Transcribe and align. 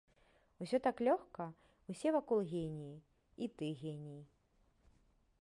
Усё 0.65 0.77
так 0.87 1.03
лёгка, 1.07 1.45
усе 1.95 2.09
вакол 2.17 2.39
геніі, 2.55 2.91
і 3.45 3.51
ты 3.61 3.65
геній. 3.83 4.21